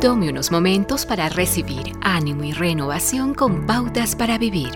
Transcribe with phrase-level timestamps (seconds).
[0.00, 4.70] Tome unos momentos para recibir ánimo y renovación con pautas para vivir.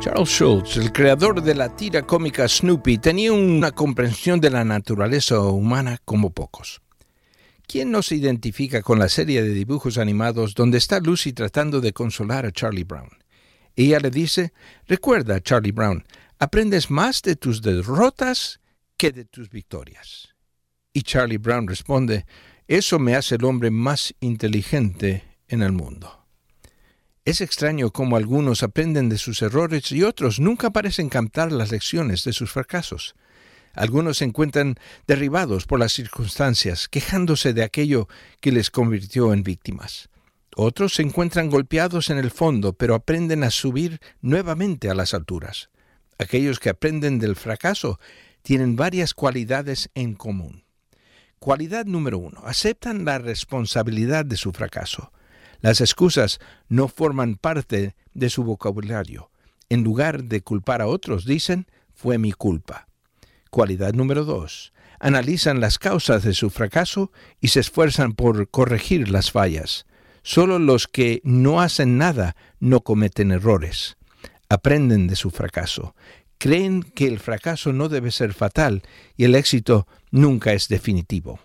[0.00, 5.40] Charles Schultz, el creador de la tira cómica Snoopy, tenía una comprensión de la naturaleza
[5.40, 6.80] humana como pocos.
[7.66, 11.92] ¿Quién no se identifica con la serie de dibujos animados donde está Lucy tratando de
[11.92, 13.10] consolar a Charlie Brown?
[13.76, 14.54] Ella le dice,
[14.86, 16.06] recuerda, Charlie Brown,
[16.38, 18.58] aprendes más de tus derrotas
[18.96, 20.34] que de tus victorias.
[20.94, 22.24] Y Charlie Brown responde,
[22.76, 26.24] eso me hace el hombre más inteligente en el mundo.
[27.24, 32.22] Es extraño cómo algunos aprenden de sus errores y otros nunca parecen captar las lecciones
[32.22, 33.16] de sus fracasos.
[33.74, 34.76] Algunos se encuentran
[35.08, 38.06] derribados por las circunstancias, quejándose de aquello
[38.40, 40.08] que les convirtió en víctimas.
[40.54, 45.70] Otros se encuentran golpeados en el fondo, pero aprenden a subir nuevamente a las alturas.
[46.18, 47.98] Aquellos que aprenden del fracaso
[48.42, 50.69] tienen varias cualidades en común.
[51.40, 52.42] Cualidad número uno.
[52.44, 55.10] Aceptan la responsabilidad de su fracaso.
[55.62, 59.30] Las excusas no forman parte de su vocabulario.
[59.70, 62.88] En lugar de culpar a otros, dicen, fue mi culpa.
[63.48, 64.74] Cualidad número dos.
[64.98, 69.86] Analizan las causas de su fracaso y se esfuerzan por corregir las fallas.
[70.22, 73.96] Solo los que no hacen nada no cometen errores.
[74.50, 75.94] Aprenden de su fracaso
[76.40, 78.82] creen que el fracaso no debe ser fatal
[79.14, 81.38] y el éxito nunca es definitivo.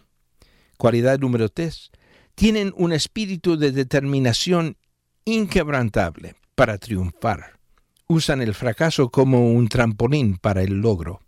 [0.77, 1.91] Cualidad número tres,
[2.33, 4.77] tienen un espíritu de determinación
[5.25, 7.59] inquebrantable para triunfar.
[8.07, 11.19] Usan el fracaso como un trampolín para el logro.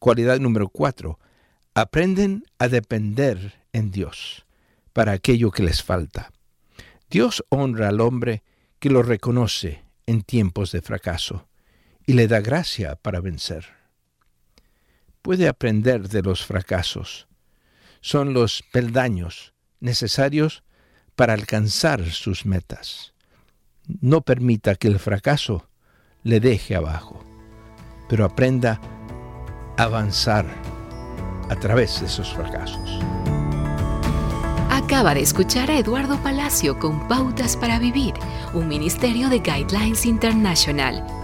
[0.00, 1.20] Cualidad número cuatro,
[1.74, 4.44] aprenden a depender en Dios
[4.92, 6.32] para aquello que les falta.
[7.08, 8.42] Dios honra al hombre
[8.80, 11.46] que lo reconoce en tiempos de fracaso
[12.06, 13.66] y le da gracia para vencer.
[15.22, 17.28] Puede aprender de los fracasos.
[18.00, 20.64] Son los peldaños necesarios
[21.14, 23.12] para alcanzar sus metas.
[24.00, 25.68] No permita que el fracaso
[26.22, 27.24] le deje abajo,
[28.08, 28.80] pero aprenda
[29.76, 30.46] a avanzar
[31.48, 33.00] a través de esos fracasos.
[34.70, 38.14] Acaba de escuchar a Eduardo Palacio con Pautas para Vivir,
[38.54, 41.21] un ministerio de Guidelines International.